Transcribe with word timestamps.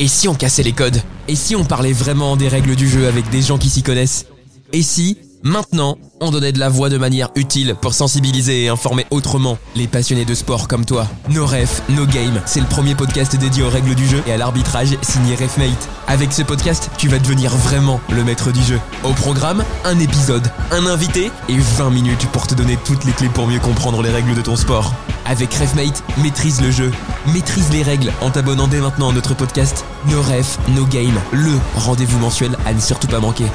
Et 0.00 0.08
si 0.08 0.28
on 0.28 0.34
cassait 0.34 0.62
les 0.62 0.72
codes 0.72 1.02
Et 1.28 1.36
si 1.36 1.54
on 1.54 1.64
parlait 1.64 1.92
vraiment 1.92 2.34
des 2.38 2.48
règles 2.48 2.74
du 2.74 2.88
jeu 2.88 3.06
avec 3.06 3.28
des 3.28 3.42
gens 3.42 3.58
qui 3.58 3.68
s'y 3.68 3.82
connaissent 3.82 4.24
Et 4.72 4.80
si, 4.80 5.18
maintenant, 5.42 5.98
on 6.22 6.30
donnait 6.30 6.52
de 6.52 6.58
la 6.58 6.70
voix 6.70 6.88
de 6.88 6.96
manière 6.96 7.28
utile 7.36 7.76
pour 7.78 7.92
sensibiliser 7.92 8.64
et 8.64 8.68
informer 8.68 9.04
autrement 9.10 9.58
les 9.76 9.86
passionnés 9.86 10.24
de 10.24 10.32
sport 10.32 10.68
comme 10.68 10.86
toi 10.86 11.06
No 11.28 11.44
Ref, 11.44 11.82
No 11.90 12.06
Game, 12.06 12.40
c'est 12.46 12.60
le 12.60 12.66
premier 12.66 12.94
podcast 12.94 13.36
dédié 13.36 13.62
aux 13.62 13.68
règles 13.68 13.94
du 13.94 14.08
jeu 14.08 14.22
et 14.26 14.32
à 14.32 14.38
l'arbitrage 14.38 14.96
signé 15.02 15.34
Refmate. 15.34 15.88
Avec 16.08 16.32
ce 16.32 16.40
podcast, 16.40 16.90
tu 16.96 17.08
vas 17.08 17.18
devenir 17.18 17.54
vraiment 17.54 18.00
le 18.10 18.24
maître 18.24 18.52
du 18.52 18.62
jeu. 18.62 18.80
Au 19.04 19.12
programme, 19.12 19.62
un 19.84 19.98
épisode, 19.98 20.50
un 20.70 20.86
invité 20.86 21.30
et 21.50 21.58
20 21.58 21.90
minutes 21.90 22.26
pour 22.32 22.46
te 22.46 22.54
donner 22.54 22.78
toutes 22.86 23.04
les 23.04 23.12
clés 23.12 23.28
pour 23.28 23.46
mieux 23.46 23.60
comprendre 23.60 24.00
les 24.02 24.10
règles 24.10 24.34
de 24.34 24.40
ton 24.40 24.56
sport. 24.56 24.94
Avec 25.30 25.54
Refmate, 25.54 26.02
maîtrise 26.20 26.60
le 26.60 26.72
jeu, 26.72 26.90
maîtrise 27.32 27.70
les 27.70 27.84
règles 27.84 28.12
en 28.20 28.30
t'abonnant 28.30 28.66
dès 28.66 28.80
maintenant 28.80 29.10
à 29.10 29.12
notre 29.12 29.34
podcast 29.34 29.84
No 30.10 30.20
Ref, 30.22 30.58
No 30.74 30.84
Game, 30.86 31.20
le 31.30 31.52
rendez-vous 31.76 32.18
mensuel 32.18 32.56
à 32.66 32.74
ne 32.74 32.80
surtout 32.80 33.06
pas 33.06 33.20
manquer. 33.20 33.46